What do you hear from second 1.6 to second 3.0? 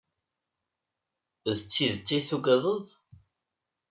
tidet ay tuggaded?